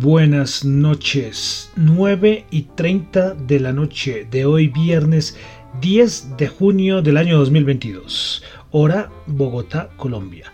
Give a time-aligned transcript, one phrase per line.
[0.00, 5.36] Buenas noches, 9 y 30 de la noche de hoy viernes
[5.80, 10.52] 10 de junio del año 2022, hora Bogotá, Colombia.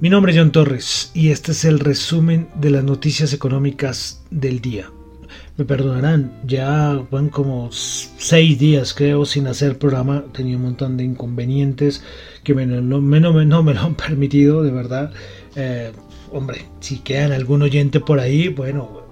[0.00, 4.60] Mi nombre es John Torres y este es el resumen de las noticias económicas del
[4.60, 4.90] día.
[5.58, 11.04] Me perdonarán, ya van como seis días creo sin hacer programa, tenía un montón de
[11.04, 12.02] inconvenientes
[12.42, 15.12] que me, no, me, no, me lo han permitido, de verdad.
[15.54, 15.92] Eh,
[16.30, 19.02] hombre, si quedan algún oyente por ahí, bueno,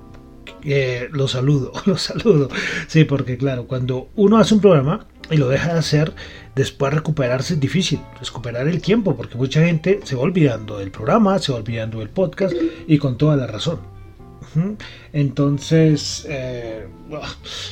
[0.65, 2.49] eh, lo saludo, lo saludo.
[2.87, 6.15] Sí, porque claro, cuando uno hace un programa y lo deja de hacer,
[6.55, 11.39] después recuperarse es difícil, recuperar el tiempo, porque mucha gente se va olvidando del programa,
[11.39, 12.55] se va olvidando del podcast
[12.87, 14.00] y con toda la razón.
[15.13, 16.87] Entonces, eh,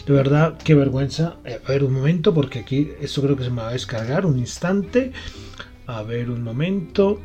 [0.06, 1.36] de verdad, qué vergüenza.
[1.44, 4.26] Eh, a ver, un momento, porque aquí esto creo que se me va a descargar.
[4.26, 5.12] Un instante.
[5.86, 7.20] A ver, un momento.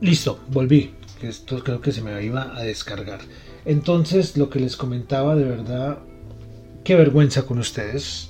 [0.00, 0.94] Listo, volví.
[1.22, 3.20] Esto creo que se me iba a descargar.
[3.64, 5.98] Entonces, lo que les comentaba, de verdad,
[6.84, 8.28] qué vergüenza con ustedes.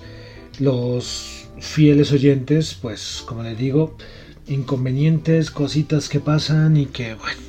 [0.61, 3.97] Los fieles oyentes, pues, como les digo,
[4.47, 7.41] inconvenientes, cositas que pasan y que, bueno,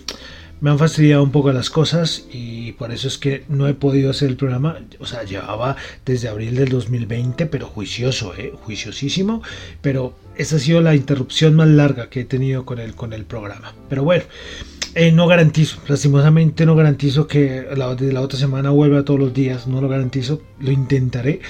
[0.62, 4.10] me han fastidiado un poco las cosas y por eso es que no he podido
[4.10, 4.80] hacer el programa.
[5.00, 5.76] O sea, llevaba
[6.06, 8.54] desde abril del 2020, pero juicioso, ¿eh?
[8.64, 9.44] juiciosísimo.
[9.82, 13.26] Pero esa ha sido la interrupción más larga que he tenido con el, con el
[13.26, 13.74] programa.
[13.90, 14.24] Pero bueno,
[14.96, 19.68] eh, no garantizo, lastimosamente no garantizo que la, la otra semana vuelva todos los días.
[19.68, 21.42] No lo garantizo, lo intentaré,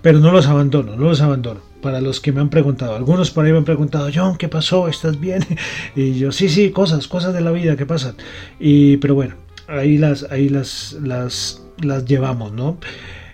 [0.00, 2.96] pero no los abandono, no los abandono para los que me han preguntado.
[2.96, 4.88] Algunos por ahí me han preguntado, John, ¿qué pasó?
[4.88, 5.44] ¿Estás bien?
[5.94, 8.16] Y yo, sí, sí, cosas, cosas de la vida que pasan.
[8.58, 9.34] Y, pero bueno,
[9.68, 12.78] ahí las, ahí las, las, las llevamos, ¿no?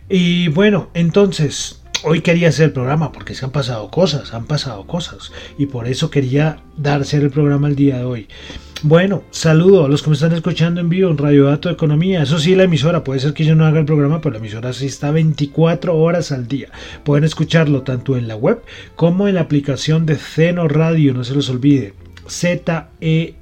[0.08, 4.86] Y bueno, entonces, hoy quería hacer el programa porque se han pasado cosas, han pasado
[4.86, 5.32] cosas.
[5.58, 8.28] Y por eso quería dar ser el programa el día de hoy.
[8.82, 12.22] Bueno, saludo a los que me están escuchando en vivo en Radio Dato Economía.
[12.22, 14.72] Eso sí, la emisora, puede ser que yo no haga el programa, pero la emisora
[14.72, 16.68] sí está 24 horas al día.
[17.04, 18.62] Pueden escucharlo tanto en la web
[18.96, 21.92] como en la aplicación de Zeno Radio, no se los olvide.
[22.26, 23.34] Z-E-N-O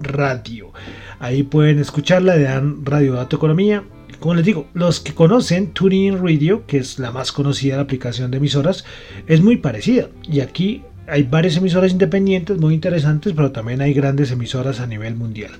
[0.00, 0.72] Radio.
[1.18, 3.82] Ahí pueden escucharla, le dan Radio Dato Economía.
[4.20, 8.30] Como les digo, los que conocen TuneIn Radio, que es la más conocida la aplicación
[8.30, 8.84] de emisoras,
[9.26, 10.08] es muy parecida.
[10.30, 15.14] Y aquí hay varias emisoras independientes muy interesantes, pero también hay grandes emisoras a nivel
[15.14, 15.52] mundial.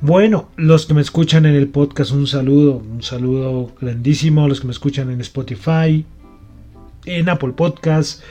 [0.00, 4.48] Bueno, los que me escuchan en el podcast, un saludo, un saludo grandísimo.
[4.48, 6.06] Los que me escuchan en Spotify,
[7.04, 8.22] en Apple Podcast,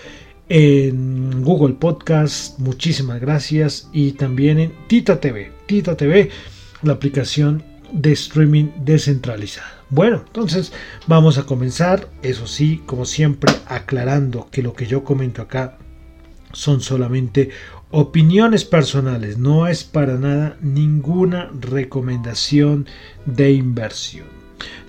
[0.47, 3.87] en Google Podcast, muchísimas gracias.
[3.93, 6.31] Y también en Tita TV, Tita TV,
[6.81, 9.83] la aplicación de streaming descentralizada.
[9.89, 10.71] Bueno, entonces
[11.07, 15.77] vamos a comenzar, eso sí, como siempre, aclarando que lo que yo comento acá
[16.51, 17.49] son solamente
[17.91, 22.85] opiniones personales, no es para nada ninguna recomendación
[23.25, 24.39] de inversión.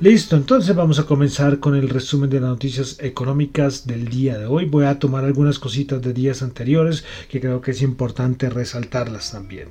[0.01, 4.47] Listo, entonces vamos a comenzar con el resumen de las noticias económicas del día de
[4.47, 4.65] hoy.
[4.65, 9.69] Voy a tomar algunas cositas de días anteriores que creo que es importante resaltarlas también.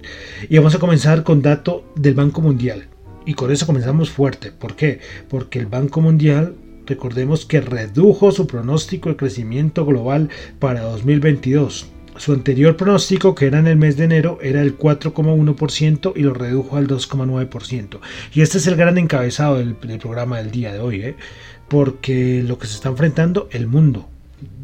[0.47, 2.88] Y vamos a comenzar con dato del Banco Mundial.
[3.29, 4.51] Y con eso comenzamos fuerte.
[4.51, 5.01] ¿Por qué?
[5.29, 6.56] Porque el Banco Mundial
[6.88, 11.85] Recordemos que redujo su pronóstico de crecimiento global para 2022.
[12.18, 16.33] Su anterior pronóstico, que era en el mes de enero, era el 4,1% y lo
[16.33, 18.00] redujo al 2,9%.
[18.33, 21.15] Y este es el gran encabezado del, programa del día de hoy, ¿eh?
[21.68, 24.09] porque lo que se está enfrentando el mundo,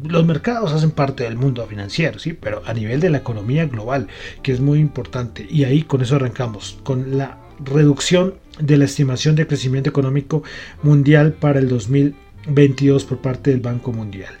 [0.02, 4.08] los mercados hacen parte del mundo financiero, sí, pero a nivel de la economía global,
[4.42, 5.46] que es muy importante.
[5.48, 10.42] Y ahí con eso arrancamos, con la reducción de la estimación de crecimiento económico
[10.82, 14.34] mundial para el 2022 por parte del Banco Mundial.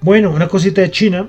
[0.00, 1.28] Bueno, una cosita de China.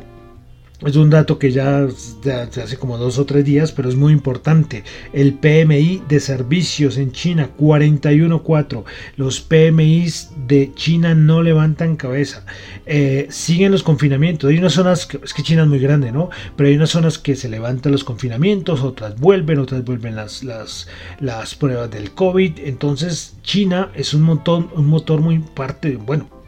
[0.85, 4.83] Es un dato que ya hace como dos o tres días, pero es muy importante.
[5.13, 8.83] El PMI de servicios en China, 41.4.
[9.15, 12.45] Los PMIs de China no levantan cabeza.
[12.85, 14.49] Eh, siguen los confinamientos.
[14.49, 16.29] Hay unas zonas, que, es que China es muy grande, ¿no?
[16.55, 20.87] Pero hay unas zonas que se levantan los confinamientos, otras vuelven, otras vuelven las, las,
[21.19, 22.53] las pruebas del COVID.
[22.57, 26.40] Entonces, China es un montón, un motor muy parte, bueno,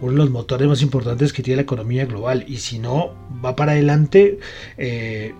[0.00, 3.56] uno de los motores más importantes que tiene la economía global y si no va
[3.56, 4.38] para adelante
[4.76, 5.34] eh,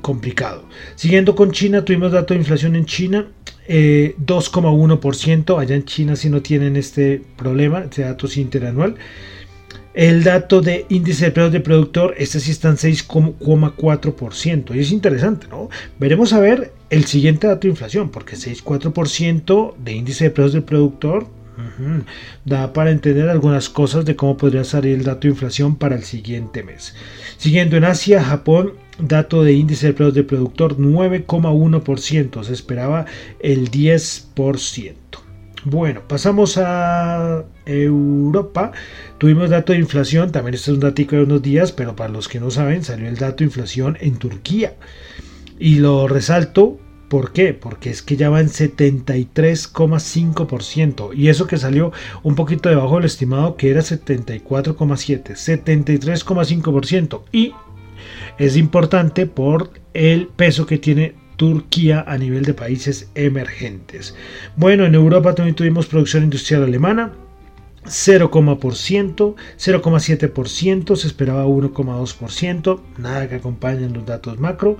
[0.00, 0.64] complicado.
[0.94, 3.28] Siguiendo con China, tuvimos dato de inflación en China.
[3.68, 8.94] 2,1%, eh, allá en China si no tienen este problema, este dato es interanual.
[9.92, 14.74] El dato de índice de precios de productor, este sí está en 6,4%.
[14.74, 15.68] Y es interesante, ¿no?
[15.98, 20.62] Veremos a ver el siguiente dato de inflación, porque 6,4% de índice de precios del
[20.62, 21.26] productor
[22.44, 26.04] Da para entender algunas cosas de cómo podría salir el dato de inflación para el
[26.04, 26.94] siguiente mes.
[27.36, 33.06] Siguiendo en Asia, Japón, dato de índice de precios de productor 9,1%, se esperaba
[33.40, 34.94] el 10%.
[35.64, 38.72] Bueno, pasamos a Europa.
[39.18, 42.28] Tuvimos dato de inflación, también este es un dato de unos días, pero para los
[42.28, 44.74] que no saben, salió el dato de inflación en Turquía.
[45.58, 46.78] Y lo resalto
[47.08, 47.54] ¿Por qué?
[47.54, 51.14] Porque es que ya va en 73,5%.
[51.14, 55.34] Y eso que salió un poquito debajo del estimado que era 74,7%.
[55.34, 57.22] 73,5%.
[57.32, 57.54] Y
[58.38, 64.14] es importante por el peso que tiene Turquía a nivel de países emergentes.
[64.56, 67.12] Bueno, en Europa también tuvimos producción industrial alemana.
[67.84, 74.76] 0,7%, 0,7%, se esperaba 1,2%, nada que acompañen los datos macro.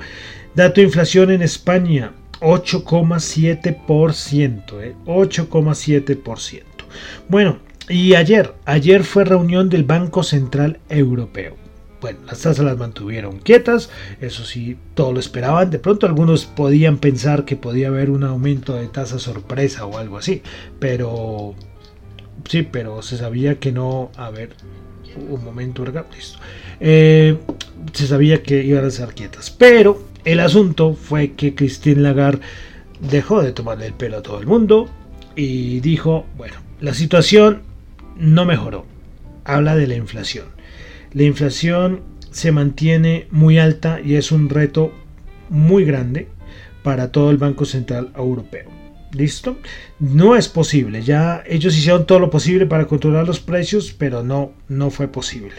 [0.54, 6.54] Dato de inflación en España, 8,7%, 8,7%.
[6.54, 6.64] ¿eh?
[7.28, 7.58] Bueno,
[7.88, 11.56] y ayer, ayer fue reunión del Banco Central Europeo.
[12.00, 13.90] Bueno, las tasas las mantuvieron quietas,
[14.20, 15.70] eso sí, todo lo esperaban.
[15.70, 20.16] De pronto algunos podían pensar que podía haber un aumento de tasa sorpresa o algo
[20.16, 20.42] así,
[20.78, 21.56] pero
[22.48, 24.12] sí, pero se sabía que no.
[24.16, 24.50] A ver,
[25.28, 26.38] un momento, listo.
[26.78, 27.36] Eh,
[27.92, 32.40] se sabía que iban a ser quietas, pero el asunto fue que Christine Lagarde
[33.00, 34.88] dejó de tomarle el pelo a todo el mundo
[35.36, 37.62] y dijo, bueno, la situación
[38.16, 38.86] no mejoró.
[39.44, 40.46] Habla de la inflación.
[41.12, 44.92] La inflación se mantiene muy alta y es un reto
[45.48, 46.28] muy grande
[46.82, 48.70] para todo el Banco Central Europeo.
[49.12, 49.56] ¿Listo?
[50.00, 51.02] No es posible.
[51.02, 55.54] Ya ellos hicieron todo lo posible para controlar los precios, pero no, no fue posible.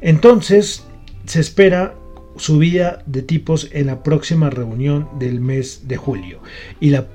[0.00, 0.84] Entonces,
[1.26, 1.94] se espera
[2.38, 6.40] subida de tipos en la próxima reunión del mes de julio.
[6.80, 7.06] Y la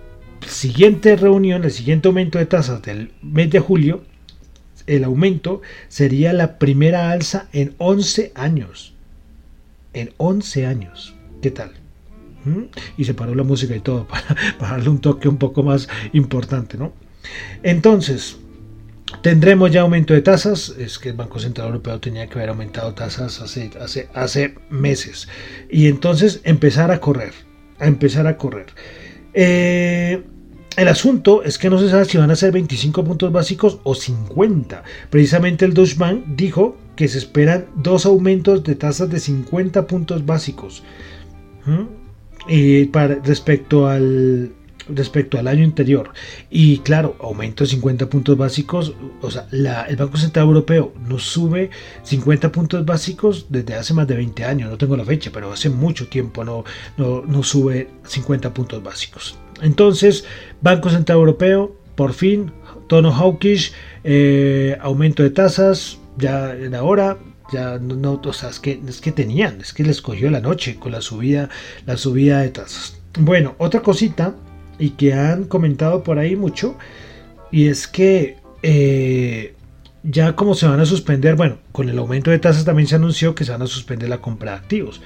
[0.47, 4.03] siguiente reunión, el siguiente aumento de tasas del mes de julio,
[4.85, 8.93] el aumento sería la primera alza en 11 años.
[9.93, 11.15] En 11 años.
[11.41, 11.71] ¿Qué tal?
[12.45, 12.63] ¿Mm?
[12.97, 15.87] Y se paró la música y todo para, para darle un toque un poco más
[16.11, 16.93] importante, ¿no?
[17.63, 18.37] Entonces,
[19.21, 22.94] Tendremos ya aumento de tasas, es que el Banco Central Europeo tenía que haber aumentado
[22.94, 25.27] tasas hace, meses.
[25.69, 27.33] Y entonces empezar a correr,
[27.80, 28.68] a empezar a correr.
[29.33, 30.24] Eh,
[30.75, 33.94] el asunto es que no se sabe si van a ser 25 puntos básicos o
[33.94, 34.83] 50.
[35.10, 40.25] Precisamente el Deutsche Bank dijo que se esperan dos aumentos de tasas de 50 puntos
[40.25, 40.83] básicos.
[41.66, 41.83] ¿Mm?
[42.48, 44.51] Y para, respecto al,
[44.88, 46.12] respecto al año anterior.
[46.50, 48.94] Y claro, aumento de 50 puntos básicos.
[49.21, 51.69] O sea, el Banco Central Europeo nos sube
[52.03, 54.69] 50 puntos básicos desde hace más de 20 años.
[54.69, 56.63] No tengo la fecha, pero hace mucho tiempo no,
[56.97, 59.37] no, sube 50 puntos básicos.
[59.61, 60.25] Entonces,
[60.61, 62.52] Banco Central Europeo, por fin,
[62.87, 63.73] tono hawkish,
[64.04, 67.18] eh, aumento de tasas, ya en ahora,
[67.52, 70.78] ya no, o sea, es que, es que tenían, es que les cogió la noche
[70.78, 71.49] con la subida,
[71.85, 72.97] la subida de tasas.
[73.19, 74.35] Bueno, otra cosita
[74.83, 76.75] y que han comentado por ahí mucho.
[77.54, 79.56] Y es que eh,
[80.04, 83.33] ya como se van a suspender, bueno, con el aumento de tasas también se anunció
[83.33, 85.02] que se van a suspender la compra de activos.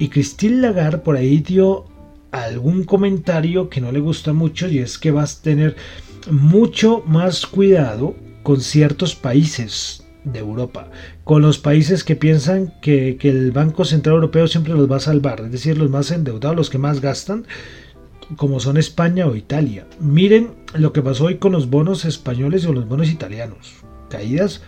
[0.00, 1.84] Y Christine Lagarde por ahí dio
[2.32, 5.76] algún comentario que no le gusta mucho y es que vas a tener
[6.28, 10.90] mucho más cuidado con ciertos países de Europa,
[11.22, 15.00] con los países que piensan que, que, el Banco Central Europeo siempre los va a
[15.00, 17.46] salvar, es decir, los más endeudados, los que más gastan,
[18.36, 19.86] como son España o Italia.
[20.00, 23.74] Miren lo que pasó hoy con los bonos españoles o los bonos italianos.
[24.08, 24.62] Caídas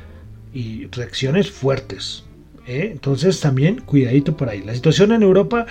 [0.52, 2.25] y reacciones fuertes.
[2.66, 2.90] ¿eh?
[2.92, 4.62] Entonces también cuidadito por ahí.
[4.62, 5.66] La situación en Europa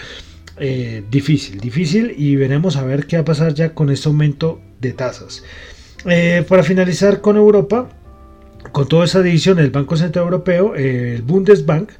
[0.57, 4.62] eh, difícil, difícil y veremos a ver qué va a pasar ya con este aumento
[4.79, 5.43] de tasas.
[6.05, 7.89] Eh, para finalizar con Europa,
[8.71, 11.91] con toda esa división del Banco Central Europeo, el Bundesbank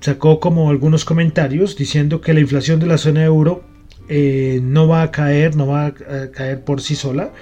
[0.00, 3.62] sacó como algunos comentarios diciendo que la inflación de la zona euro
[4.08, 5.92] eh, no va a caer, no va a
[6.32, 7.32] caer por sí sola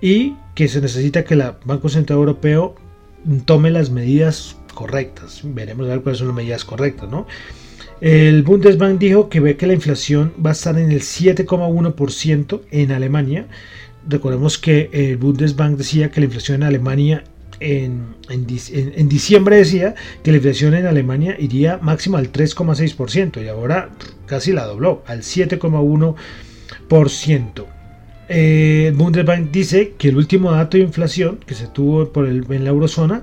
[0.00, 2.74] y que se necesita que el Banco Central Europeo
[3.44, 5.40] tome las medidas correctas.
[5.42, 7.26] Veremos cuáles son las medidas correctas, ¿no?
[8.00, 12.92] El Bundesbank dijo que ve que la inflación va a estar en el 7,1% en
[12.92, 13.46] Alemania.
[14.06, 17.24] Recordemos que el Bundesbank decía que la inflación en Alemania
[17.64, 18.14] en,
[19.08, 23.88] diciembre decía que la inflación en Alemania iría máximo al 3,6% y ahora
[24.26, 27.64] casi la dobló al 7,1%.
[28.28, 32.64] Eh, Bundesbank dice que el último dato de inflación que se tuvo por el, en
[32.64, 33.22] la eurozona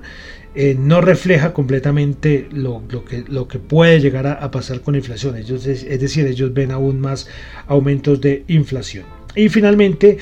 [0.54, 5.36] eh, no refleja completamente lo, que, lo que puede llegar a, pasar con la inflación.
[5.36, 7.26] Ellos, es, decir, ellos ven aún más
[7.66, 9.06] aumentos de inflación.
[9.34, 10.18] Y finalmente,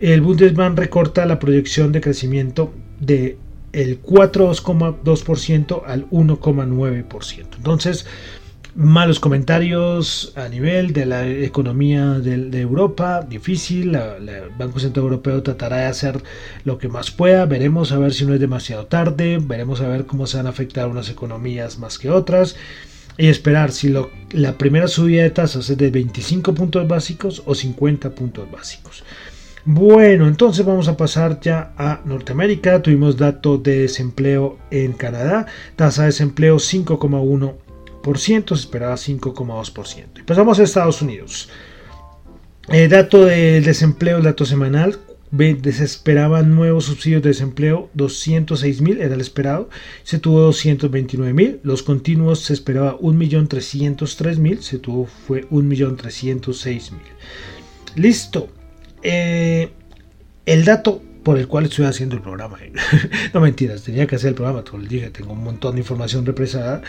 [0.00, 3.36] el Bundesbank recorta la proyección de crecimiento de
[3.74, 7.46] el 4,2% al 1,9%.
[7.56, 8.06] Entonces,
[8.76, 15.78] malos comentarios a nivel de la economía de, Europa, difícil, el Banco Central Europeo tratará
[15.78, 16.22] de hacer
[16.64, 20.06] lo que más pueda, veremos a ver si no es demasiado tarde, veremos a ver
[20.06, 22.56] cómo se van a afectar unas economías más que otras
[23.16, 27.54] y esperar si lo, la primera subida de tasas es de 25 puntos básicos o
[27.54, 29.04] 50 puntos básicos.
[29.66, 32.82] Bueno, entonces vamos a pasar ya a Norteamérica.
[32.82, 37.54] Tuvimos dato de desempleo en Canadá, tasa de desempleo 5,1
[38.12, 40.20] se esperaba 5,2%.
[40.20, 41.48] Y pasamos a Estados Unidos.
[42.68, 44.98] El dato del desempleo, dato semanal,
[45.36, 49.68] se esperaban nuevos subsidios de desempleo, 206 mil era el esperado,
[50.02, 56.92] se tuvo 229 mil, los continuos se esperaba 1.303.000, se tuvo fue 1.306.000.
[57.96, 58.48] Listo.
[59.04, 59.70] Eh,
[60.46, 62.58] el dato por el cual estoy haciendo el programa.
[63.34, 66.26] no mentiras, tenía que hacer el programa, como les dije, tengo un montón de información
[66.26, 66.82] represada.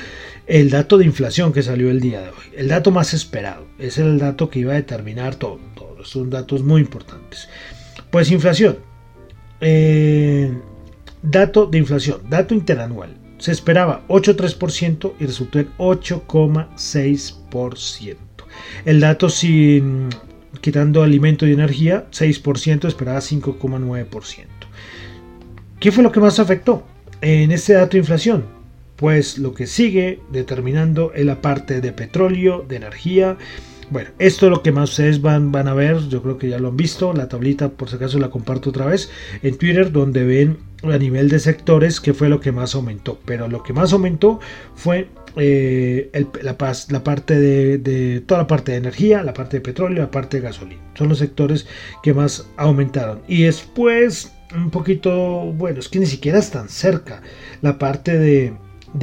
[0.45, 3.97] El dato de inflación que salió el día de hoy, el dato más esperado, es
[3.97, 5.59] el dato que iba a determinar todo.
[5.75, 7.47] Todos son datos muy importantes.
[8.11, 8.77] Pues inflación.
[9.61, 10.51] Eh,
[11.21, 13.15] dato de inflación, dato interanual.
[13.37, 18.17] Se esperaba 8,3% y resultó en 8,6%.
[18.85, 20.09] El dato sin
[20.65, 24.45] quitando alimento y energía, 6%, esperaba 5,9%.
[25.79, 26.83] ¿Qué fue lo que más afectó
[27.21, 28.45] en este dato de inflación?
[28.95, 33.37] Pues lo que sigue determinando es la parte de petróleo, de energía.
[33.91, 36.57] Bueno, esto es lo que más ustedes van, van a ver, yo creo que ya
[36.57, 39.11] lo han visto, la tablita por si acaso la comparto otra vez
[39.43, 43.47] en Twitter donde ven a nivel de sectores qué fue lo que más aumentó, pero
[43.47, 44.39] lo que más aumentó
[44.73, 50.11] fue eh, la, parte de, toda la parte de energía, la parte de petróleo, la
[50.11, 50.81] parte de gasolina.
[50.95, 51.67] Son los sectores
[52.03, 53.21] que más aumentaron.
[53.27, 57.21] Y después, un poquito, bueno, es que ni siquiera están cerca
[57.61, 58.53] la parte de,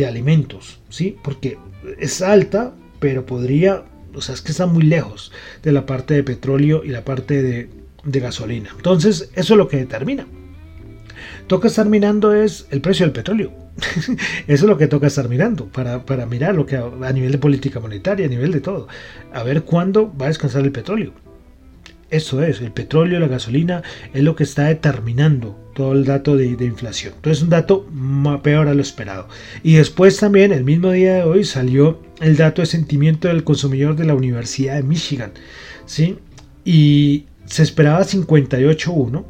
[0.07, 1.17] alimentos, ¿sí?
[1.23, 1.59] Porque
[1.99, 3.85] es alta, pero podría,
[4.15, 7.43] o sea, es que está muy lejos de la parte de petróleo y la parte
[7.43, 7.69] de,
[8.03, 8.71] de gasolina.
[8.75, 10.27] Entonces, eso es lo que determina.
[11.47, 13.62] Toca estar mirando es el precio del petróleo
[14.07, 17.39] Eso es lo que toca estar mirando, para, para mirar lo que a, nivel de
[17.39, 18.89] política monetaria, a nivel de todo.
[19.33, 21.13] A ver cuándo va a descansar el petróleo.
[22.11, 26.47] Eso es, el petróleo, la gasolina, es lo que está determinando todo el dato de,
[26.47, 27.15] inflación.
[27.17, 27.87] Entonces es un dato
[28.43, 29.29] peor a lo esperado.
[29.63, 33.97] Y después también, el mismo día de hoy, salió el dato de sentimiento del consumidor
[33.97, 35.33] de la Universidad de Michigan.
[35.87, 36.19] ¿sí?
[36.67, 39.25] Y se esperaba 58.1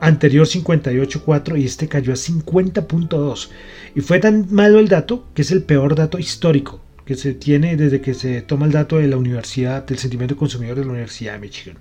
[0.00, 3.48] anterior 58.4 y este cayó a 50.2.
[3.94, 7.76] Y fue tan malo el dato que es el peor dato histórico que se tiene
[7.76, 11.34] desde que se toma el dato de la Universidad, del sentimiento consumidor de la Universidad
[11.34, 11.78] de Michigan.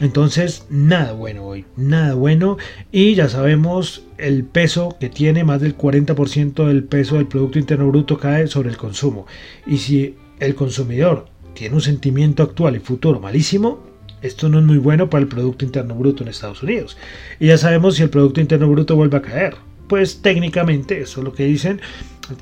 [0.00, 2.56] Entonces, nada bueno hoy, nada bueno.
[2.90, 7.88] Y ya sabemos el peso que tiene, más del 40% del peso del Producto Interno
[7.88, 9.26] Bruto cae sobre el consumo.
[9.66, 13.91] Y si el consumidor tiene un sentimiento actual y futuro malísimo,
[14.22, 16.96] esto no es muy bueno para el Producto Interno Bruto en Estados Unidos.
[17.40, 19.56] Y ya sabemos si el Producto Interno Bruto vuelve a caer.
[19.88, 21.80] Pues técnicamente, eso es lo que dicen,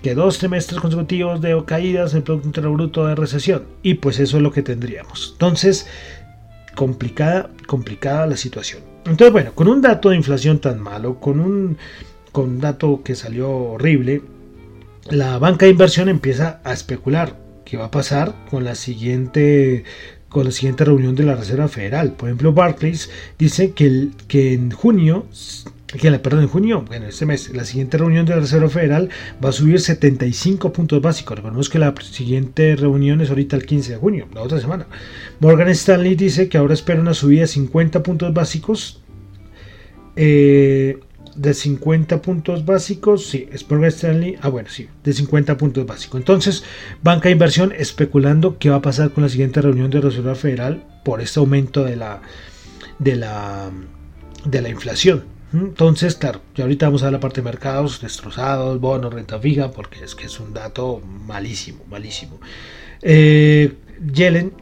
[0.03, 3.65] que dos trimestres consecutivos de caídas del Producto Interno Bruto de recesión.
[3.83, 5.31] Y pues eso es lo que tendríamos.
[5.33, 5.87] Entonces,
[6.75, 8.83] complicada, complicada la situación.
[9.07, 11.79] Entonces, bueno, con un dato de inflación tan malo, con un,
[12.33, 14.23] con un dato que salió horrible,
[15.09, 19.85] la banca de inversión empieza a especular qué va a pasar con la siguiente
[20.31, 22.13] con la siguiente reunión de la Reserva Federal.
[22.13, 25.27] Por ejemplo, Barclays dice que, que en junio,
[26.01, 29.11] que la, perdón, en junio, bueno, este mes, la siguiente reunión de la Reserva Federal
[29.45, 31.37] va a subir 75 puntos básicos.
[31.37, 34.87] Recordemos que la siguiente reunión es ahorita el 15 de junio, la otra semana.
[35.41, 39.03] Morgan Stanley dice que ahora espera una subida de 50 puntos básicos.
[40.15, 41.01] Eh,
[41.41, 46.21] de 50 puntos básicos, sí, es Morgan Stanley, ah bueno, sí, de 50 puntos básicos.
[46.21, 46.65] Entonces,
[47.03, 50.85] banca de inversión especulando qué va a pasar con la siguiente reunión de Reserva Federal
[51.03, 52.21] por este aumento de la
[52.99, 53.71] de la
[54.45, 55.25] de la inflación.
[55.55, 59.71] Entonces, claro, ya ahorita vamos a ver la parte de mercados destrozados, bonos, renta fija,
[59.71, 62.39] porque es que es un dato malísimo, malísimo.
[63.01, 63.79] Eh,
[64.13, 64.53] Yellen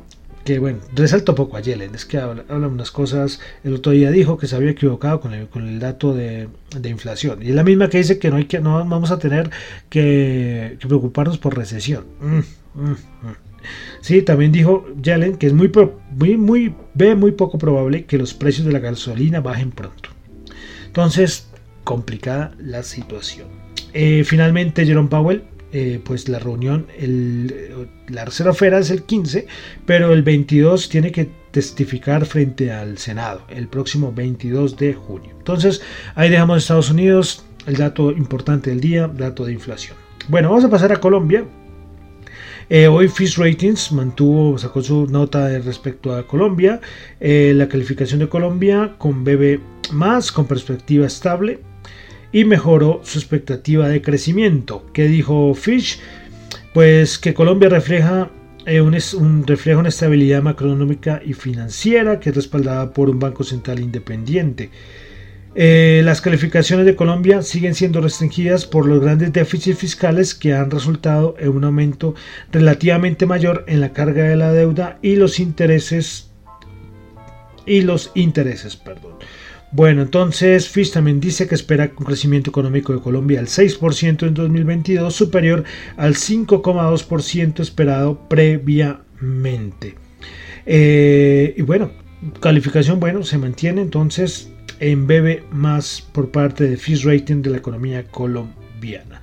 [0.49, 4.39] que bueno, resalto poco a Yellen, es que habla, unas cosas, el otro día dijo
[4.39, 6.49] que se había equivocado con el, dato de,
[6.85, 9.51] inflación, y es la misma que dice que no, vamos a tener
[9.91, 12.07] que, preocuparnos por recesión.
[12.23, 12.39] Mm,
[12.81, 12.97] mm, mm.
[14.01, 15.71] Sí, también dijo Yellen que es muy,
[16.13, 20.09] muy, muy, ve muy poco probable que los precios de la gasolina bajen pronto.
[20.87, 21.51] Entonces,
[21.85, 23.49] complicada la situación.
[23.93, 29.47] Eh, finalmente, Jerome Powell eh, pues la reunión, el, la Reserva Federal es el 15,
[29.85, 35.31] pero el 22 tiene que testificar frente al Senado, el próximo 22 de junio.
[35.39, 35.83] Entonces,
[36.15, 39.97] ahí dejamos Estados Unidos, el dato importante del día, dato de inflación.
[40.29, 41.45] Bueno, vamos a pasar a Colombia.
[42.71, 46.81] Eh, hoy Fish Ratings mantuvo, sacó su nota respecto a Colombia.
[47.21, 49.61] Eh, la calificación de Colombia con BB
[49.93, 51.61] más, con perspectiva estable
[52.33, 54.87] y mejoró su expectativa de crecimiento.
[54.93, 56.01] ¿Qué dijo Fish?
[56.75, 58.31] Pues que Colombia refleja
[58.67, 63.81] eh, un, un, una estabilidad macroeconómica y financiera que es respaldada por un Banco Central
[63.81, 64.71] independiente.
[65.55, 70.71] Eh, las calificaciones de Colombia siguen siendo restringidas por los grandes déficits fiscales que han
[70.71, 72.15] resultado en un aumento
[72.53, 76.31] relativamente mayor en la carga de la deuda y los intereses
[77.67, 79.15] y los intereses, perdón.
[79.71, 84.35] Bueno, entonces Fish también dice que espera un crecimiento económico de Colombia al 6% en
[84.35, 85.65] 2022, superior
[85.99, 89.95] al 5,2% esperado previamente.
[90.65, 91.91] Eh, y bueno,
[92.41, 97.59] calificación, bueno, se mantiene entonces en BB más por parte de Fish Rating de la
[97.59, 99.21] economía colombiana.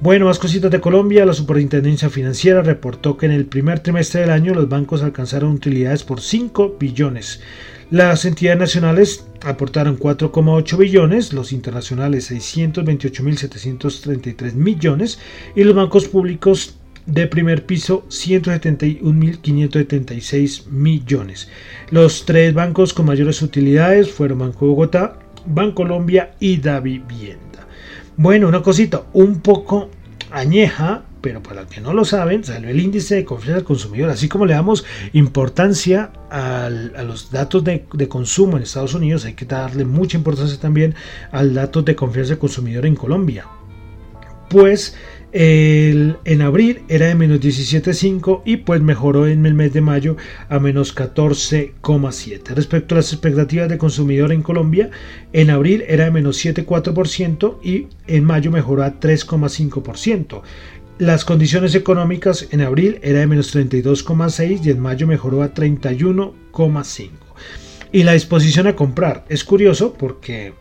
[0.00, 1.26] Bueno, más cositas de Colombia.
[1.26, 6.04] La Superintendencia Financiera reportó que en el primer trimestre del año los bancos alcanzaron utilidades
[6.04, 7.40] por 5 billones.
[7.90, 15.18] Las entidades nacionales aportaron 4,8 billones, los internacionales 628.733 millones
[15.56, 16.76] y los bancos públicos
[17.06, 21.48] de primer piso 171.576 millones.
[21.90, 27.66] Los tres bancos con mayores utilidades fueron Banco Bogotá, Banco Colombia y Da Vivienda.
[28.18, 29.88] Bueno, una cosita un poco
[30.30, 34.10] añeja, pero para los que no lo saben, salió el índice de confianza del consumidor.
[34.10, 39.44] Así como le damos importancia a los datos de, consumo en Estados Unidos, hay que
[39.44, 40.94] darle mucha importancia también
[41.32, 43.46] al dato de confianza del consumidor en Colombia.
[44.48, 44.96] Pues
[45.32, 50.16] en abril era de menos 17,5 y pues mejoró en el mes de mayo
[50.48, 52.54] a menos 14,7.
[52.54, 54.90] Respecto a las expectativas de consumidor en Colombia,
[55.34, 60.42] en abril era de menos 7,4% y en mayo mejoró a 3,5%.
[60.98, 67.10] Las condiciones económicas en abril era de menos 32,6 y en mayo mejoró a 31,5.
[67.92, 70.54] Y la disposición a comprar es curioso porque,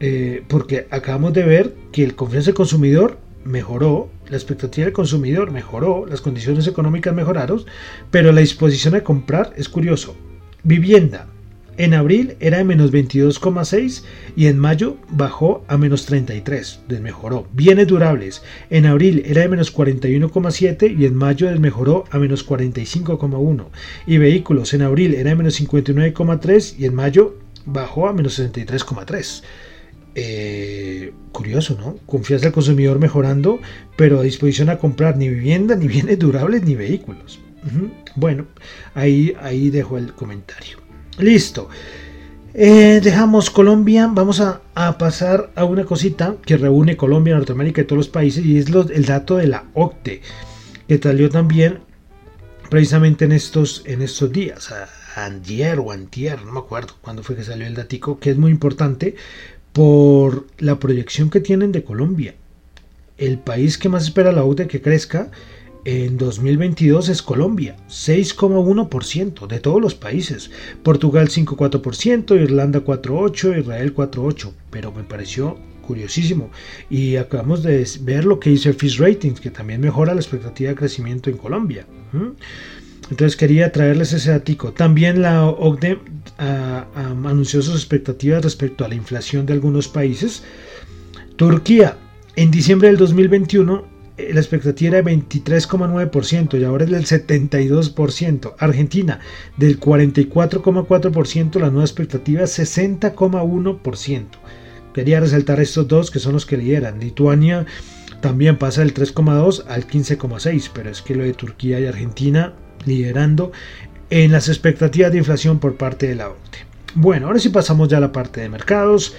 [0.00, 5.52] eh, porque acabamos de ver que el confianza del consumidor mejoró, la expectativa del consumidor
[5.52, 7.64] mejoró, las condiciones económicas mejoraron,
[8.10, 10.16] pero la disposición a comprar es curioso.
[10.64, 11.28] Vivienda,
[11.78, 14.02] en abril era de menos 22,6
[14.36, 17.46] y en mayo bajó a menos 33, desmejoró.
[17.52, 23.66] Bienes durables, en abril era de menos 41,7 y en mayo desmejoró a menos 45,1.
[24.06, 29.42] Y vehículos, en abril era de menos 59,3 y en mayo bajó a menos 63,3.
[30.16, 31.96] Eh, curioso, ¿no?
[32.06, 33.60] Confianza del consumidor mejorando,
[33.96, 37.38] pero a disposición a comprar ni vivienda, ni bienes durables, ni vehículos.
[38.16, 38.46] Bueno,
[38.94, 40.87] ahí, ahí dejo el comentario.
[41.18, 41.68] Listo.
[42.54, 44.62] Eh, dejamos Colombia, vamos a,
[44.98, 49.04] pasar a una cosita que reúne Colombia, Norteamérica y todos los países y es el
[49.04, 50.22] dato de la OCTE,
[50.88, 51.80] que salió también
[52.70, 54.72] precisamente en estos, en estos días,
[55.14, 58.50] ayer o antier, no me acuerdo cuándo fue que salió el datico, que es muy
[58.50, 59.14] importante
[59.72, 62.34] por la proyección que tienen de Colombia.
[63.18, 65.30] El país que más espera la OCDE que crezca
[65.84, 70.50] en 2022 es Colombia, 6,1% de todos los países.
[70.82, 74.52] Portugal 5,4%, Irlanda 4,8%, Israel 4,8%.
[74.70, 75.56] Pero me pareció
[75.88, 76.50] curiosísimo.
[76.90, 80.76] Y acabamos de ver lo que dice Fish Ratings, que también mejora la expectativa de
[80.76, 81.86] crecimiento en Colombia.
[83.10, 84.72] Entonces quería traerles ese dato.
[84.74, 85.98] También la OCDE
[86.38, 90.44] ah, anunció sus expectativas respecto a la inflación de algunos países.
[91.36, 91.96] Turquía,
[92.36, 98.54] en diciembre del 2021, eh, la expectativa era de 23,9% y ahora es del 72%.
[98.58, 99.20] Argentina,
[99.56, 104.26] del 44,4%, la nueva expectativa es 60,1%.
[104.92, 106.98] quería resaltar estos dos que son los que lideran.
[106.98, 107.66] Lituania
[108.20, 112.54] también pasa del 3,2 al 15,6, pero es que lo de Turquía y Argentina
[112.84, 113.52] liderando
[114.10, 116.66] en las expectativas de inflación por parte de la OCDE.
[116.94, 119.14] Bueno, ahora sí pasamos ya a la parte de mercados.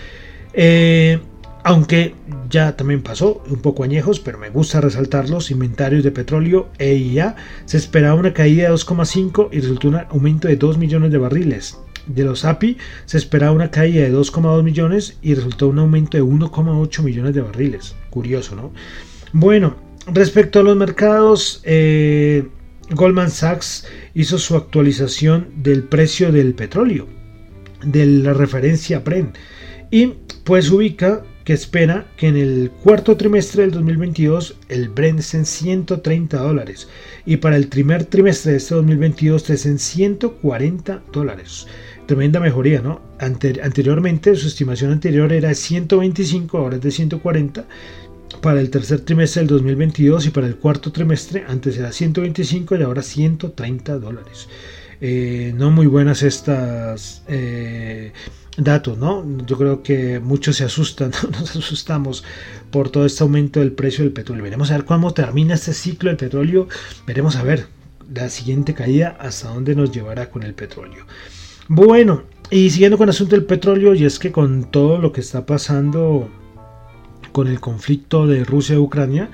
[0.53, 1.19] Eh,
[1.69, 2.15] aunque
[2.49, 7.35] ya también pasó, un poco añejos, pero me gusta resaltar los inventarios de petróleo EIA.
[7.65, 11.77] Se esperaba una caída de 2,5 y resultó un aumento de 2 millones de barriles.
[12.07, 16.23] De los API se esperaba una caída de 2,2 millones y resultó un aumento de
[16.23, 17.95] 1,8 millones de barriles.
[18.09, 18.73] Curioso, ¿no?
[19.31, 19.75] Bueno,
[20.07, 22.47] respecto a los mercados, eh,
[22.89, 27.05] Goldman Sachs hizo su actualización del precio del petróleo,
[27.83, 29.37] de la referencia Brent,
[29.91, 35.37] y pues ubica que espera que en el cuarto trimestre del 2022 el Brent esté
[35.37, 36.87] en 130 dólares
[37.25, 41.65] y para el primer trimestre de este 2022 esté en 140 dólares.
[42.05, 43.01] Tremenda mejoría, ¿no?
[43.17, 47.65] anteriormente su estimación anterior era de 125, ahora es de 140
[48.43, 52.83] para el tercer trimestre del 2022 y para el cuarto trimestre antes era 125 y
[52.83, 54.47] ahora 130 dólares.
[55.01, 58.11] Eh, no muy buenas estas eh,
[58.57, 59.25] datos, ¿no?
[59.45, 62.23] Yo creo que muchos se asustan, nos asustamos
[62.71, 64.43] por todo este aumento del precio del petróleo.
[64.43, 66.67] Veremos a ver cómo termina este ciclo del petróleo.
[67.07, 67.67] Veremos a ver
[68.13, 71.05] la siguiente caída hasta dónde nos llevará con el petróleo.
[71.67, 75.21] Bueno, y siguiendo con el asunto del petróleo, y es que con todo lo que
[75.21, 76.29] está pasando
[77.31, 79.29] con el conflicto de Rusia y Ucrania,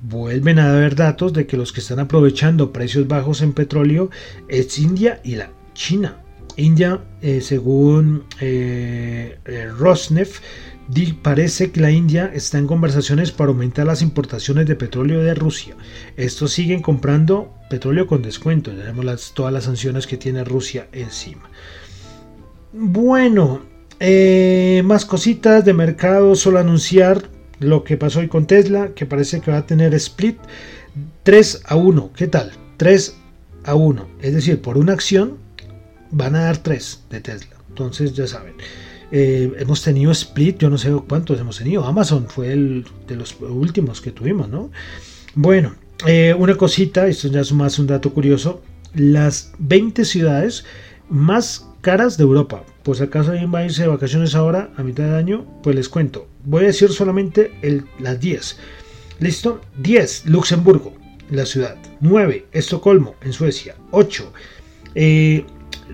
[0.00, 4.10] vuelven a haber datos de que los que están aprovechando precios bajos en petróleo
[4.48, 6.19] es India y la China.
[6.56, 10.42] India, eh, según eh, eh, Rosneft,
[11.22, 15.76] parece que la India está en conversaciones para aumentar las importaciones de petróleo de Rusia.
[16.16, 18.72] Estos siguen comprando petróleo con descuento.
[18.72, 21.48] Ya vemos todas las sanciones que tiene Rusia encima.
[22.72, 23.62] Bueno,
[24.84, 26.34] más cositas de mercado.
[26.34, 27.22] Solo anunciar
[27.60, 30.38] lo que pasó hoy con Tesla, que parece que va a tener split
[31.22, 32.10] 3 a 1.
[32.16, 32.50] ¿Qué tal?
[32.78, 33.16] 3
[33.64, 34.08] a 1.
[34.22, 35.38] Es decir, por una acción
[36.10, 37.56] van a dar 3 de Tesla.
[37.68, 38.54] Entonces ya saben.
[39.12, 41.84] Eh, hemos tenido split, yo no sé cuántos hemos tenido.
[41.84, 44.70] Amazon fue el de los últimos que tuvimos, ¿no?
[45.34, 45.74] Bueno,
[46.06, 48.62] eh, una cosita, esto ya es más un dato curioso.
[48.94, 50.64] Las 20 ciudades
[51.08, 52.64] más caras de Europa.
[52.82, 55.88] Pues acaso alguien va a irse de vacaciones ahora, a mitad de año, pues les
[55.88, 56.28] cuento.
[56.44, 58.58] Voy a decir solamente el, las 10.
[59.18, 59.60] ¿Listo?
[59.82, 60.94] 10, Luxemburgo,
[61.30, 61.76] la ciudad.
[62.00, 63.76] 9, Estocolmo, en Suecia.
[63.90, 64.32] 8,
[64.94, 65.44] eh,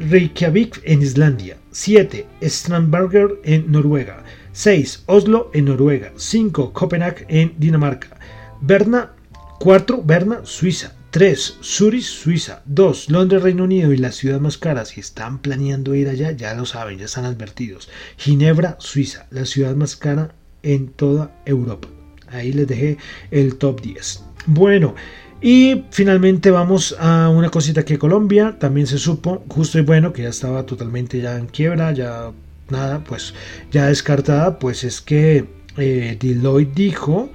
[0.01, 1.57] Reykjavik, en Islandia.
[1.73, 4.25] 7, Strandberger, en Noruega.
[4.53, 6.13] 6, Oslo, en Noruega.
[6.17, 8.17] 5, Copenhague, en Dinamarca.
[8.61, 9.13] Berna,
[9.61, 10.93] 4, Berna, Suiza.
[11.11, 11.59] 3.
[11.63, 12.63] Zurich, Suiza.
[12.67, 13.11] 2.
[13.11, 14.85] Londres, Reino Unido y la ciudad más cara.
[14.85, 17.89] Si están planeando ir allá, ya lo saben, ya están advertidos.
[18.19, 21.89] Ginebra, Suiza, la ciudad más cara en toda Europa.
[22.29, 22.99] Ahí les dejé
[23.31, 24.25] el top 10.
[24.47, 24.95] Bueno,
[25.41, 30.23] y finalmente vamos a una cosita que Colombia también se supo, justo y bueno, que
[30.23, 32.33] ya estaba totalmente ya en quiebra, ya
[32.71, 33.35] nada, pues
[33.71, 35.45] ya descartada, pues es que
[35.77, 37.31] eh, Deloitte dijo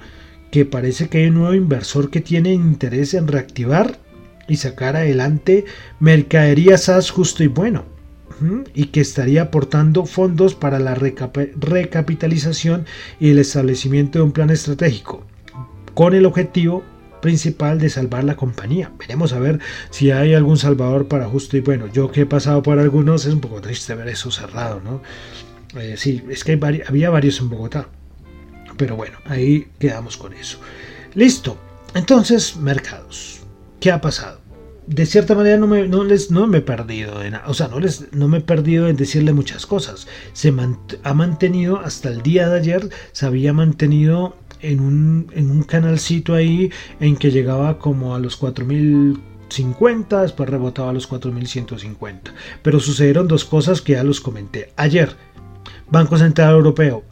[0.50, 3.98] que parece que hay un nuevo inversor que tiene interés en reactivar
[4.48, 5.64] y sacar adelante
[6.00, 7.84] mercadería SaaS justo y bueno
[8.74, 12.86] y que estaría aportando fondos para la recapitalización
[13.20, 15.24] y el establecimiento de un plan estratégico
[15.94, 16.82] con el objetivo
[17.22, 18.92] principal de salvar la compañía.
[18.98, 21.86] Veremos a ver si hay algún salvador para justo y bueno.
[21.90, 25.00] Yo que he pasado por algunos es un poco triste ver eso cerrado, ¿no?
[25.80, 27.88] Eh, sí, es que había varios en Bogotá.
[28.76, 30.58] Pero bueno, ahí quedamos con eso.
[31.14, 31.56] Listo.
[31.94, 33.40] Entonces, mercados.
[33.80, 34.40] ¿Qué ha pasado?
[34.86, 38.38] De cierta manera no me, les, he perdido, en, o sea, no, les, no me
[38.38, 40.08] he perdido en decirle muchas cosas.
[40.32, 40.52] Se
[41.04, 46.34] ha mantenido hasta el día de ayer, se había mantenido en un, en un canalcito
[46.34, 46.70] ahí
[47.00, 52.32] en que llegaba como a los 4050, después rebotaba a los 4150.
[52.62, 54.72] Pero sucedieron dos cosas que ya los comenté.
[54.76, 55.16] Ayer,
[55.90, 57.04] Banco Central Europeo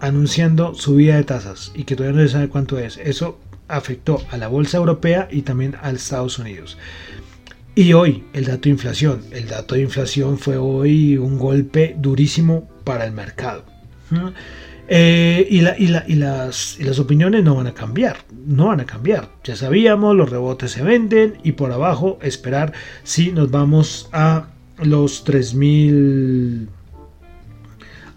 [0.00, 2.98] anunciando subida de tasas y que todavía no se sabe cuánto es.
[2.98, 6.76] Eso afectó a la bolsa europea y también a Estados Unidos.
[7.74, 9.22] Y hoy el dato de inflación.
[9.32, 13.64] El dato de inflación fue hoy un golpe durísimo para el mercado.
[14.88, 19.30] Eh, y, las, opiniones no van a cambiar, no van a cambiar.
[19.44, 22.72] Ya sabíamos, los rebotes se venden y por abajo esperar
[23.02, 24.48] si nos vamos a
[24.82, 26.68] los 3000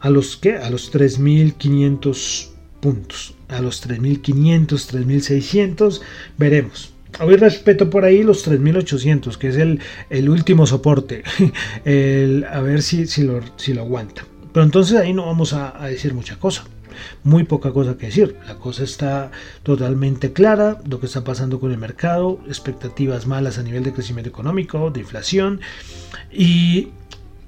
[0.01, 6.01] a los que a los 3500 puntos, a los 3500, 3600,
[6.37, 6.93] veremos.
[7.19, 9.79] Hoy respeto por ahí los 3800, que es el,
[10.09, 11.23] el último soporte,
[11.85, 14.23] el, a ver si, si, lo, si lo aguanta.
[14.53, 16.65] Pero entonces ahí no vamos a, a decir mucha cosa
[17.23, 18.35] muy poca cosa que decir.
[18.47, 19.31] La cosa está
[19.63, 24.29] totalmente clara, lo que está pasando con el mercado, expectativas malas a nivel de crecimiento
[24.29, 25.61] económico, de inflación
[26.31, 26.89] y,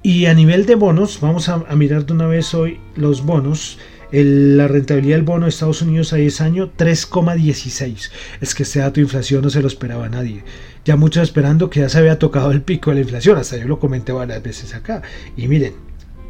[0.02, 3.78] y a nivel de bonos, vamos a, mirar de una vez hoy los bonos.
[4.12, 8.10] la rentabilidad del bono de Estados Unidos a 10 años 3,16.
[8.42, 10.44] Es que este dato de inflación no se lo esperaba nadie.
[10.84, 13.38] Ya muchos esperando que ya se había tocado el pico de la inflación.
[13.38, 15.00] Hasta yo lo comenté varias veces acá.
[15.34, 15.72] Y miren,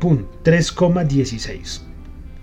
[0.02, 0.24] ¡pum!
[0.42, 1.80] 3,16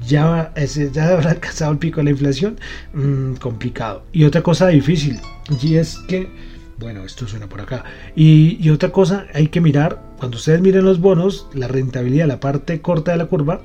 [0.08, 0.54] ya,
[0.94, 2.58] ya habrá alcanzado el pico de la inflación,
[2.94, 4.04] mm, complicado.
[4.14, 5.20] Y otra cosa difícil,
[5.62, 6.30] y es que,
[6.78, 7.84] bueno, esto suena por acá,
[8.16, 12.80] y, otra cosa hay que mirar, cuando ustedes miren los bonos, la rentabilidad, la parte
[12.80, 13.62] corta de la curva,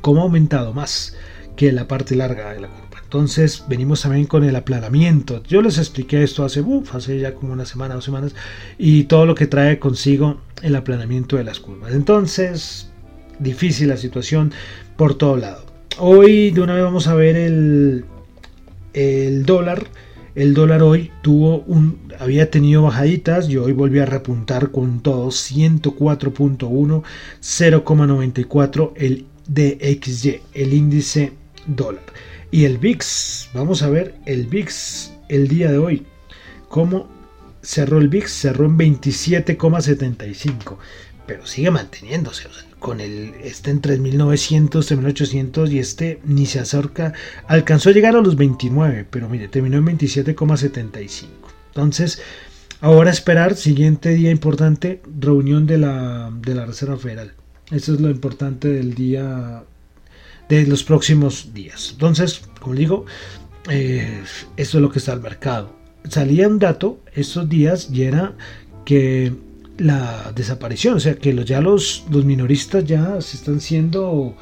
[0.00, 1.16] cómo ha aumentado más
[1.54, 2.89] que la parte larga de la curva.
[3.10, 5.42] Entonces venimos también con el aplanamiento.
[5.42, 8.36] Yo les expliqué esto hace, hace ya como una semana, dos semanas,
[8.78, 11.92] y todo lo que trae consigo el aplanamiento de las curvas.
[11.92, 12.88] Entonces,
[13.40, 14.52] difícil la situación
[14.96, 15.64] por todo lado.
[15.98, 18.04] Hoy de una vez vamos a ver el,
[18.92, 19.88] el dólar.
[20.36, 25.30] El dólar hoy tuvo un, había tenido bajaditas y hoy volvió a repuntar con todo
[25.30, 27.02] 104.1,
[27.42, 31.32] 0,94 el DXY, el índice
[31.66, 32.04] dólar.
[32.50, 36.06] Y el VIX, vamos a ver el VIX el día de hoy.
[36.68, 37.08] ¿Cómo
[37.62, 38.30] cerró el VIX?
[38.30, 40.76] Cerró en 27,75,
[41.26, 42.48] pero sigue manteniéndose.
[42.48, 47.12] O con el este en 3900, 3800 y este ni se acerca,
[47.46, 51.28] alcanzó a llegar a los 29, pero mire, terminó en 27,75.
[51.68, 52.20] Entonces,
[52.80, 57.34] ahora esperar, siguiente día importante, reunión de la, de la Reserva Federal.
[57.70, 59.62] Eso es lo importante del día,
[60.50, 61.90] de los próximos días.
[61.92, 63.06] Entonces, como digo,
[63.70, 64.22] eh,
[64.56, 65.76] esto es lo que está al mercado.
[66.08, 68.34] Salía un dato estos días y era
[68.84, 69.32] que
[69.78, 74.34] la desaparición, o sea que los, ya los, los minoristas ya se están siendo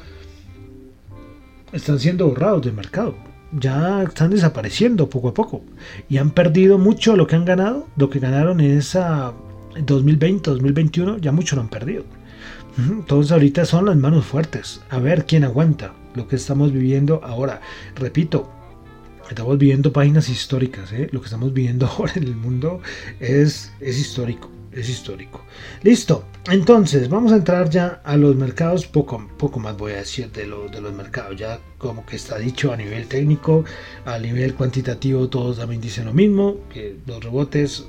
[1.71, 3.15] están siendo borrados del mercado,
[3.51, 5.61] ya están desapareciendo poco a poco
[6.09, 9.33] y han perdido mucho lo que han ganado, lo que ganaron en esa
[9.79, 12.03] 2020, 2021, ya mucho lo han perdido.
[12.87, 17.61] Entonces ahorita son las manos fuertes, a ver quién aguanta lo que estamos viviendo ahora.
[17.95, 18.49] Repito,
[19.29, 21.09] estamos viviendo páginas históricas, ¿eh?
[21.11, 22.81] lo que estamos viviendo ahora en el mundo
[23.19, 25.43] es, es histórico es histórico.
[25.83, 30.31] Listo, entonces vamos a entrar ya a los mercados, poco, poco más voy a decir
[30.31, 33.65] de, de los mercados, ya como que está dicho a nivel técnico,
[34.05, 37.87] a nivel cuantitativo todos también dicen lo mismo, que los rebotes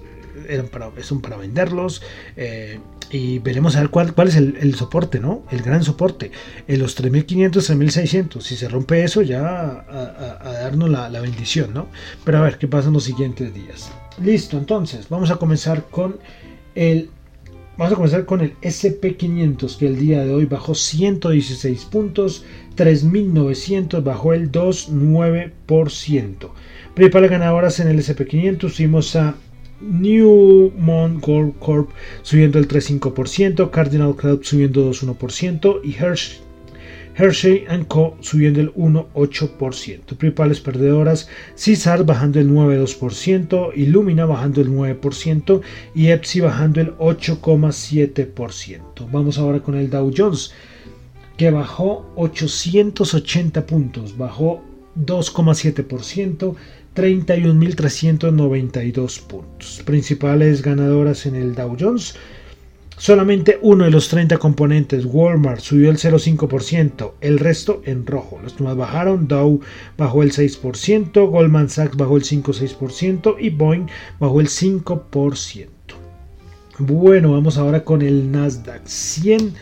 [0.49, 2.03] eran para, son para venderlos.
[2.37, 2.79] Eh,
[3.11, 5.43] y veremos a ver cuál, cuál es el, soporte, ¿no?
[5.51, 6.31] El gran soporte.
[6.69, 8.45] En los 3500, 3600.
[8.45, 11.89] Si se rompe eso, ya a, darnos la, la, bendición, ¿no?
[12.25, 13.91] Pero a ver qué pasa en los siguientes días.
[14.23, 16.19] Listo, entonces, vamos a comenzar con
[16.75, 17.11] el,
[17.77, 22.45] vamos a comenzar con el SP500 que el día de hoy bajó 116 puntos,
[22.77, 26.51] 3.900 bajó el 2,9%.
[26.95, 29.35] Principales ganadoras en el SP500 tuvimos a
[29.81, 31.91] Newmont Gold Corp
[32.23, 36.51] subiendo el 3,5%, Cardinal Club subiendo 2,1% y Hershey
[37.17, 38.17] Hershey Co.
[38.21, 40.17] subiendo el 1,8%.
[40.17, 45.63] Principales perdedoras, Cesar bajando el 9,2%, Illumina bajando el 9%
[45.95, 49.09] y Epsi bajando el 8,7%.
[49.11, 50.53] Vamos ahora con el Dow Jones,
[51.37, 54.63] que bajó 880 puntos, bajó
[54.97, 56.55] 2,7%.
[56.95, 59.83] 31.392 puntos.
[59.85, 62.17] Principales ganadoras en el Dow Jones.
[62.97, 68.39] Solamente uno de los 30 componentes, Walmart, subió el 0,5%, el resto en rojo.
[68.43, 69.63] Los demás bajaron, Dow
[69.97, 73.87] bajó el 6%, Goldman Sachs bajó el 5,6% y Boeing
[74.19, 75.67] bajó el 5%.
[76.79, 79.55] Bueno, vamos ahora con el Nasdaq 100,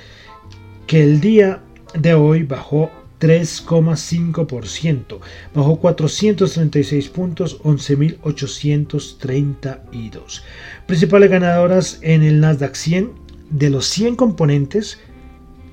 [0.88, 1.62] que el día
[1.94, 5.18] de hoy bajó 3,5%.
[5.54, 10.42] Bajó 436 puntos, 11.832.
[10.86, 13.12] Principales ganadoras en el Nasdaq 100,
[13.50, 14.98] de los 100 componentes,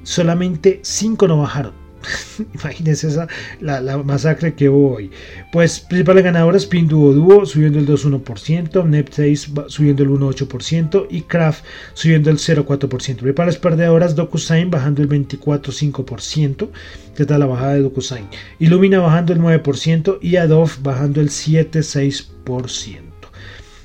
[0.03, 1.84] solamente 5 no bajaron.
[2.53, 3.27] Imagínense esa,
[3.59, 5.11] la, masacre que hubo hoy.
[5.51, 11.63] Pues principales ganadoras Pinduoduo subiendo el 2,1%, Nep6 subiendo el 1,8% y Kraft
[11.93, 12.87] subiendo el 0,4%.
[12.87, 16.69] Principales perdedoras DocuSign bajando el 24,5%,
[17.15, 18.27] que está la bajada de DocuSign.
[18.59, 23.15] Illumina bajando el 9% y Adobe bajando el 7,6%.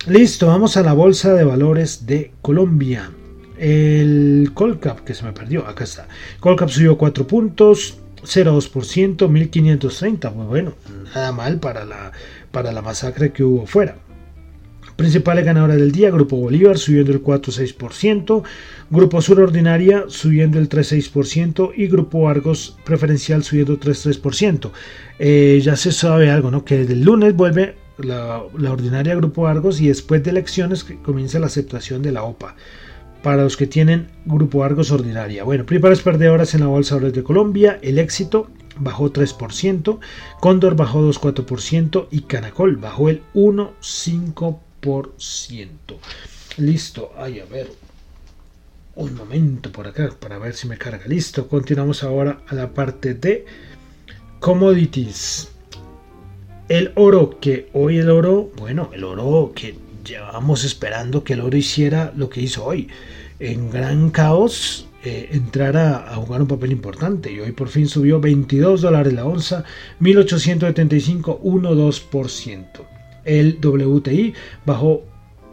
[0.06, 3.10] Listo, vamos a la bolsa de valores de Colombia.
[3.58, 6.08] El Colcap, que se me perdió, acá está.
[6.40, 10.30] Colcap subió 4 puntos, 0,2%, 1530.
[10.30, 10.74] Muy bueno,
[11.14, 12.12] nada mal para la,
[12.50, 13.96] para la masacre que hubo fuera.
[14.96, 18.42] Principales ganadoras del día, Grupo Bolívar subiendo el 4,6%,
[18.90, 24.70] Grupo Sur Ordinaria subiendo el 3,6% y Grupo Argos Preferencial subiendo 3,3%.
[25.18, 26.66] Eh, ya se sabe algo, ¿no?
[26.66, 31.38] Que desde el lunes vuelve la, la ordinaria Grupo Argos y después de elecciones comienza
[31.38, 32.54] la aceptación de la OPA
[33.22, 35.44] para los que tienen Grupo Argos Ordinaria.
[35.44, 39.98] Bueno, principales perdedoras en la Bolsa de Colombia, el éxito bajó 3%,
[40.40, 45.68] Cóndor bajó 2,4% y Canacol bajó el 1,5%.
[46.56, 47.70] Listo, ay, a ver.
[48.96, 51.06] Un momento por acá para ver si me carga.
[51.06, 53.46] Listo, continuamos ahora a la parte de
[54.40, 55.48] commodities.
[56.68, 59.76] El oro, que hoy el oro, bueno, el oro que
[60.10, 62.88] llevábamos esperando que el oro hiciera lo que hizo hoy.
[63.38, 65.40] En gran caos, eh,
[65.74, 67.32] a, jugar un papel importante.
[67.32, 69.64] Y hoy por fin subió 22 dólares la onza,
[70.00, 72.66] 1875, 1,2%.
[73.24, 74.34] El WTI
[74.66, 75.04] bajó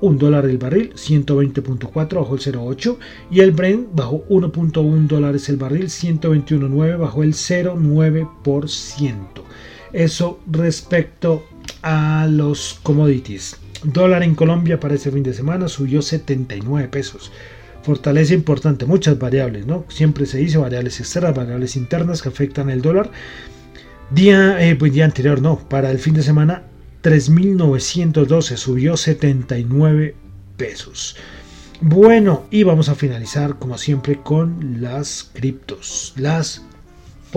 [0.01, 2.97] 1 dólar el barril, 120.4 bajó el 0.8
[3.31, 9.17] y el Brent bajó 1.1 dólares el barril, 121.9 bajó el 0.9%.
[9.93, 11.43] Eso respecto
[11.81, 13.57] a los commodities.
[13.83, 17.31] Dólar en Colombia para ese fin de semana subió 79 pesos.
[17.83, 19.85] Fortaleza importante, muchas variables, ¿no?
[19.87, 23.11] Siempre se dice variables externas, variables internas que afectan el dólar.
[24.09, 26.63] Día, eh, pues día anterior, no, para el fin de semana
[27.03, 30.15] 3.912, subió 79
[30.57, 31.15] pesos.
[31.79, 36.63] Bueno, y vamos a finalizar como siempre con las criptos, las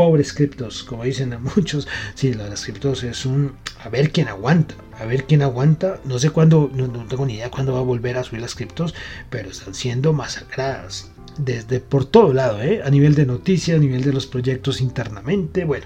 [0.01, 1.87] pobres criptos, como dicen a muchos.
[2.15, 3.53] Sí, las criptos es un
[3.85, 6.01] a ver quién aguanta, a ver quién aguanta.
[6.07, 8.95] No sé cuándo, no, tengo ni idea cuándo va a volver a subir las criptos,
[9.29, 12.81] pero están siendo masacradas desde por todo lado, ¿eh?
[12.83, 15.67] a nivel de noticias, a nivel de los proyectos internamente.
[15.67, 15.85] Bueno,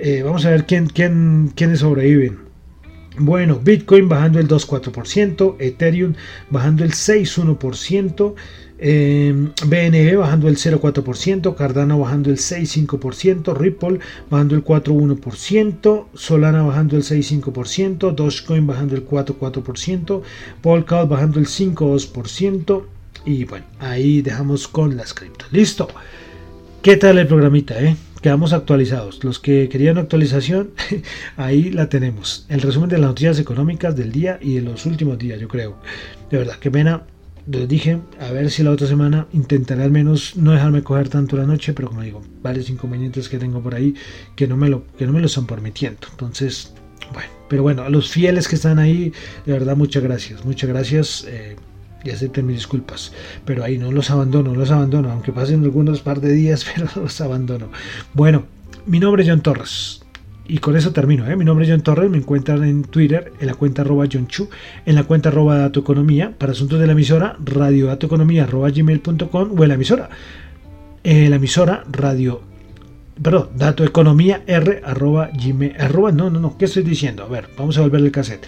[0.00, 2.50] eh, vamos a ver quién, quién, quiénes sobreviven.
[3.16, 6.14] Bueno, Bitcoin bajando el 2,4%, Ethereum
[6.50, 8.34] bajando el 6,1%,
[8.80, 13.98] BNB bajando el 0,4%, Cardano bajando el 6,5%, Ripple
[14.30, 20.22] bajando el 4,1%, Solana bajando el 6,5%, Dogecoin bajando el 4,4%,
[20.62, 22.84] Polkadot bajando el 5,2%.
[23.26, 25.52] Y bueno, ahí dejamos con las criptos.
[25.52, 25.88] Listo.
[26.82, 27.94] ¿Qué tal el programita, eh?
[28.20, 29.22] quedamos actualizados.
[29.24, 30.70] Los que querían actualización,
[31.36, 32.46] ahí la tenemos.
[32.48, 35.76] El resumen de las noticias económicas del día y de los últimos días, yo creo.
[36.30, 37.02] De verdad, qué pena.
[37.50, 41.36] Les dije, a ver si la otra semana intentaré al menos no dejarme coger tanto
[41.36, 43.94] la noche, pero como digo, varios inconvenientes que tengo por ahí
[44.36, 46.06] que no me lo, que no me lo están permitiendo.
[46.12, 46.72] Entonces,
[47.12, 49.12] bueno, pero bueno, a los fieles que están ahí,
[49.46, 50.44] de verdad, muchas gracias.
[50.44, 51.24] Muchas gracias.
[51.28, 51.56] Eh,
[52.04, 53.12] y acepten mis disculpas.
[53.44, 56.88] Pero ahí no los abandono, no los abandono, aunque pasen algunos par de días, pero
[56.94, 57.68] los abandono.
[58.14, 58.44] Bueno,
[58.86, 59.99] mi nombre es John Torres.
[60.50, 61.30] Y con eso termino.
[61.30, 61.36] ¿eh?
[61.36, 62.10] Mi nombre es John Torres.
[62.10, 64.48] Me encuentran en Twitter en la cuenta arroba John Chu,
[64.84, 69.62] en la cuenta arroba Dato Economía, para asuntos de la emisora, radiodatoeconomía arroba gmail.com o
[69.62, 70.10] en la emisora.
[71.04, 72.42] Eh, la emisora radio
[73.22, 77.22] perdón, dato economía r arroba gmail arroba, no, no, no, ¿qué estoy diciendo?
[77.22, 78.46] A ver, vamos a volver el cassette.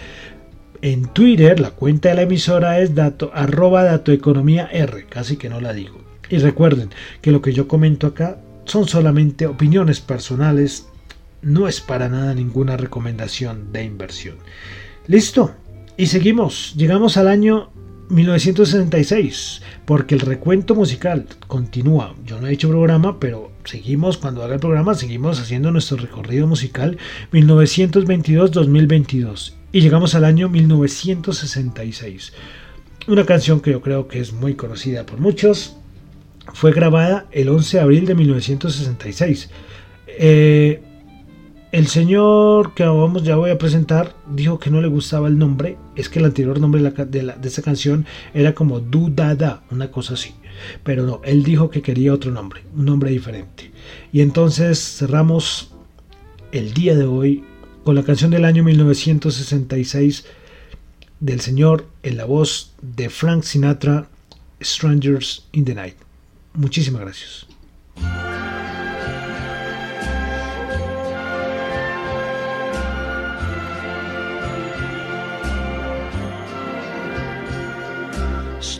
[0.81, 5.61] En Twitter, la cuenta de la emisora es dato, arroba datoeconomía R, casi que no
[5.61, 6.01] la digo.
[6.29, 6.89] Y recuerden
[7.21, 10.87] que lo que yo comento acá son solamente opiniones personales,
[11.43, 14.37] no es para nada ninguna recomendación de inversión.
[15.07, 15.53] Listo,
[15.97, 17.69] y seguimos, llegamos al año
[18.09, 22.15] 1966, porque el recuento musical continúa.
[22.25, 26.47] Yo no he hecho programa, pero seguimos, cuando haga el programa, seguimos haciendo nuestro recorrido
[26.47, 26.97] musical
[27.31, 32.33] 1922-2022 y llegamos al año 1966.
[33.07, 35.75] Una canción que yo creo que es muy conocida por muchos.
[36.53, 39.49] Fue grabada el 11 de abril de 1966.
[40.07, 40.81] Eh,
[41.73, 45.75] el señor que vamos ya voy a presentar dijo que no le gustaba el nombre.
[45.95, 48.05] Es que el anterior nombre de, de, esta canción
[48.35, 50.35] era como Du Da una cosa así.
[50.83, 53.71] Pero no, él dijo que quería otro nombre, un nombre diferente.
[54.11, 55.71] Y entonces cerramos
[56.51, 57.43] el día de hoy
[57.83, 60.25] con la canción del año 1966
[61.21, 64.09] del señor en la voz de Frank Sinatra,
[64.61, 65.95] Strangers in the Night.
[66.53, 67.47] Muchísimas gracias.